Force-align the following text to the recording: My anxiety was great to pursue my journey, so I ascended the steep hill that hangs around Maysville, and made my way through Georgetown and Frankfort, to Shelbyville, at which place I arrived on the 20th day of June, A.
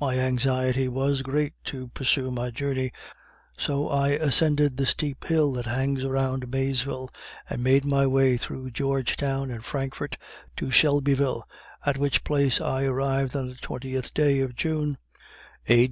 My 0.00 0.14
anxiety 0.18 0.88
was 0.88 1.20
great 1.20 1.52
to 1.64 1.88
pursue 1.88 2.30
my 2.30 2.48
journey, 2.50 2.92
so 3.58 3.90
I 3.90 4.12
ascended 4.12 4.78
the 4.78 4.86
steep 4.86 5.22
hill 5.26 5.52
that 5.52 5.66
hangs 5.66 6.02
around 6.02 6.48
Maysville, 6.50 7.10
and 7.50 7.62
made 7.62 7.84
my 7.84 8.06
way 8.06 8.38
through 8.38 8.70
Georgetown 8.70 9.50
and 9.50 9.62
Frankfort, 9.62 10.16
to 10.56 10.70
Shelbyville, 10.70 11.46
at 11.84 11.98
which 11.98 12.24
place 12.24 12.58
I 12.58 12.84
arrived 12.84 13.36
on 13.36 13.48
the 13.48 13.54
20th 13.56 14.14
day 14.14 14.40
of 14.40 14.54
June, 14.54 14.96
A. 15.68 15.84